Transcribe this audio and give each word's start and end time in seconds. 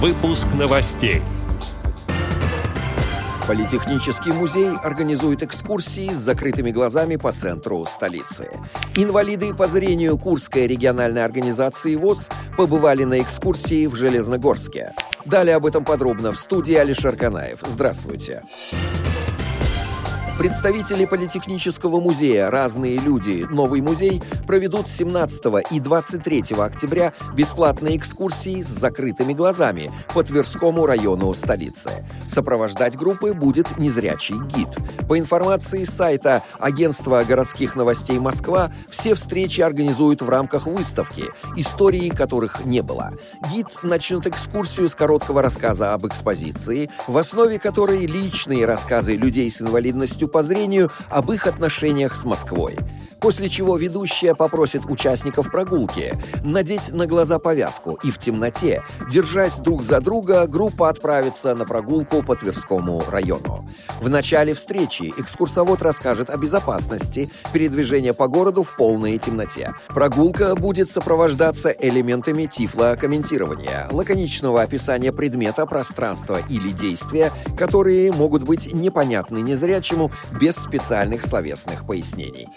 Выпуск 0.00 0.46
новостей. 0.56 1.22
Политехнический 3.48 4.30
музей 4.30 4.70
организует 4.70 5.42
экскурсии 5.42 6.12
с 6.12 6.18
закрытыми 6.18 6.70
глазами 6.70 7.16
по 7.16 7.32
центру 7.32 7.84
столицы. 7.84 8.48
Инвалиды 8.94 9.52
по 9.52 9.66
зрению 9.66 10.16
Курской 10.16 10.68
региональной 10.68 11.24
организации 11.24 11.96
ВОЗ 11.96 12.28
побывали 12.56 13.02
на 13.02 13.20
экскурсии 13.20 13.86
в 13.86 13.96
Железногорске. 13.96 14.94
Далее 15.24 15.56
об 15.56 15.66
этом 15.66 15.84
подробно 15.84 16.30
в 16.30 16.38
студии 16.38 16.76
Алишер 16.76 17.16
Канаев. 17.16 17.58
Здравствуйте. 17.66 18.44
Представители 20.38 21.04
Политехнического 21.04 21.98
музея 21.98 22.48
«Разные 22.48 23.00
люди. 23.00 23.44
Новый 23.50 23.80
музей» 23.80 24.22
проведут 24.46 24.88
17 24.88 25.42
и 25.72 25.80
23 25.80 26.44
октября 26.56 27.12
бесплатные 27.34 27.96
экскурсии 27.96 28.62
с 28.62 28.68
закрытыми 28.68 29.32
глазами 29.32 29.90
по 30.14 30.22
Тверскому 30.22 30.86
району 30.86 31.34
столицы. 31.34 32.06
Сопровождать 32.28 32.96
группы 32.96 33.34
будет 33.34 33.78
незрячий 33.78 34.36
гид. 34.54 34.68
По 35.08 35.18
информации 35.18 35.82
сайта 35.82 36.44
Агентства 36.60 37.24
городских 37.24 37.74
новостей 37.74 38.20
Москва, 38.20 38.70
все 38.88 39.14
встречи 39.14 39.60
организуют 39.60 40.22
в 40.22 40.28
рамках 40.28 40.68
выставки, 40.68 41.24
истории 41.56 42.10
которых 42.10 42.64
не 42.64 42.82
было. 42.82 43.12
Гид 43.50 43.66
начнет 43.82 44.28
экскурсию 44.28 44.86
с 44.86 44.94
короткого 44.94 45.42
рассказа 45.42 45.94
об 45.94 46.06
экспозиции, 46.06 46.90
в 47.08 47.18
основе 47.18 47.58
которой 47.58 48.06
личные 48.06 48.66
рассказы 48.66 49.16
людей 49.16 49.50
с 49.50 49.60
инвалидностью 49.60 50.27
по 50.28 50.42
зрению 50.42 50.90
об 51.08 51.32
их 51.32 51.46
отношениях 51.46 52.14
с 52.14 52.24
Москвой 52.24 52.76
после 53.20 53.48
чего 53.48 53.76
ведущая 53.76 54.34
попросит 54.34 54.84
участников 54.86 55.50
прогулки 55.50 56.14
надеть 56.44 56.92
на 56.92 57.06
глаза 57.06 57.38
повязку, 57.38 57.98
и 58.02 58.10
в 58.10 58.18
темноте, 58.18 58.82
держась 59.10 59.58
друг 59.58 59.82
за 59.82 60.00
друга, 60.00 60.46
группа 60.46 60.88
отправится 60.88 61.54
на 61.54 61.64
прогулку 61.64 62.22
по 62.22 62.36
Тверскому 62.36 63.02
району. 63.08 63.68
В 64.00 64.08
начале 64.08 64.54
встречи 64.54 65.12
экскурсовод 65.16 65.82
расскажет 65.82 66.30
о 66.30 66.36
безопасности 66.36 67.30
передвижения 67.52 68.12
по 68.12 68.28
городу 68.28 68.62
в 68.62 68.76
полной 68.76 69.18
темноте. 69.18 69.72
Прогулка 69.88 70.54
будет 70.54 70.90
сопровождаться 70.90 71.70
элементами 71.70 72.46
тифлокомментирования, 72.46 73.88
лаконичного 73.90 74.62
описания 74.62 75.12
предмета, 75.12 75.66
пространства 75.66 76.40
или 76.48 76.70
действия, 76.70 77.32
которые 77.56 78.12
могут 78.12 78.42
быть 78.42 78.72
непонятны 78.72 79.38
незрячему 79.38 80.10
без 80.40 80.56
специальных 80.56 81.24
словесных 81.24 81.86
пояснений. 81.86 82.48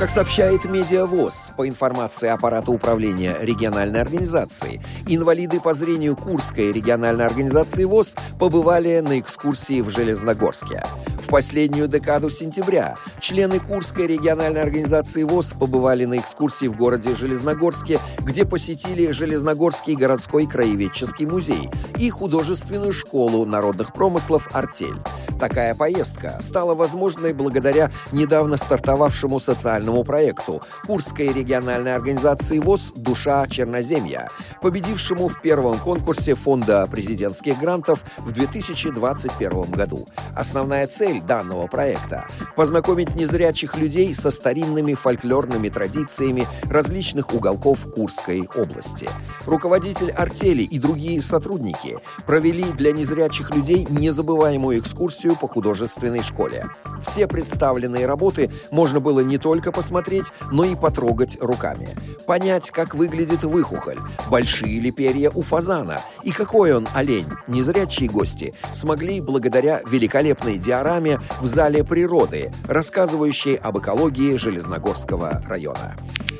Как 0.00 0.08
сообщает 0.08 0.64
Медиавоз, 0.64 1.52
по 1.58 1.68
информации 1.68 2.30
аппарата 2.30 2.70
управления 2.70 3.36
региональной 3.38 4.00
организации, 4.00 4.80
инвалиды 5.06 5.60
по 5.60 5.74
зрению 5.74 6.16
Курской 6.16 6.72
региональной 6.72 7.26
организации 7.26 7.84
ВОЗ 7.84 8.16
побывали 8.38 9.00
на 9.00 9.20
экскурсии 9.20 9.82
в 9.82 9.90
Железногорске. 9.90 10.86
В 11.22 11.28
последнюю 11.28 11.86
декаду 11.86 12.30
сентября 12.30 12.96
члены 13.20 13.60
Курской 13.60 14.06
региональной 14.06 14.62
организации 14.62 15.22
ВОЗ 15.22 15.52
побывали 15.52 16.06
на 16.06 16.16
экскурсии 16.16 16.66
в 16.66 16.78
городе 16.78 17.14
Железногорске, 17.14 18.00
где 18.20 18.46
посетили 18.46 19.10
Железногорский 19.10 19.96
городской 19.96 20.46
краеведческий 20.46 21.26
музей 21.26 21.68
и 21.98 22.08
художественную 22.08 22.94
школу 22.94 23.44
народных 23.44 23.92
промыслов 23.92 24.48
«Артель». 24.54 24.96
Такая 25.40 25.74
поездка 25.74 26.36
стала 26.42 26.74
возможной 26.74 27.32
благодаря 27.32 27.90
недавно 28.12 28.58
стартовавшему 28.58 29.38
социальному 29.38 30.04
проекту 30.04 30.60
Курской 30.84 31.32
региональной 31.32 31.94
организации 31.94 32.58
ВОЗ 32.58 32.92
«Душа 32.94 33.46
Черноземья», 33.48 34.28
победившему 34.60 35.28
в 35.28 35.40
первом 35.40 35.78
конкурсе 35.78 36.34
Фонда 36.34 36.86
президентских 36.90 37.58
грантов 37.58 38.04
в 38.18 38.32
2021 38.32 39.70
году. 39.70 40.06
Основная 40.36 40.86
цель 40.88 41.22
данного 41.22 41.68
проекта– 41.68 42.26
познакомить 42.54 43.16
незрячих 43.16 43.78
людей 43.78 44.14
со 44.14 44.30
старинными 44.30 44.92
фольклорными 44.92 45.70
традициями 45.70 46.46
различных 46.64 47.32
уголков 47.32 47.90
Курской 47.94 48.46
области. 48.54 49.08
Руководитель 49.46 50.10
артели 50.10 50.64
и 50.64 50.78
другие 50.78 51.22
сотрудники 51.22 51.96
провели 52.26 52.64
для 52.72 52.92
незрячих 52.92 53.54
людей 53.54 53.86
незабываемую 53.88 54.78
экскурсию 54.80 55.29
экскурсию 55.30 55.36
по 55.36 55.48
художественной 55.48 56.22
школе. 56.22 56.66
Все 57.02 57.26
представленные 57.26 58.06
работы 58.06 58.50
можно 58.70 59.00
было 59.00 59.20
не 59.20 59.38
только 59.38 59.72
посмотреть, 59.72 60.32
но 60.52 60.64
и 60.64 60.74
потрогать 60.74 61.38
руками. 61.40 61.96
Понять, 62.26 62.70
как 62.70 62.94
выглядит 62.94 63.44
выхухоль, 63.44 63.98
большие 64.30 64.80
ли 64.80 64.90
перья 64.90 65.30
у 65.30 65.42
фазана 65.42 66.02
и 66.22 66.32
какой 66.32 66.72
он 66.72 66.88
олень, 66.94 67.28
незрячие 67.46 68.08
гости 68.08 68.54
смогли 68.72 69.20
благодаря 69.20 69.82
великолепной 69.86 70.58
диораме 70.58 71.20
в 71.40 71.46
зале 71.46 71.84
природы, 71.84 72.52
рассказывающей 72.68 73.54
об 73.54 73.78
экологии 73.78 74.36
Железногорского 74.36 75.42
района. 75.46 75.96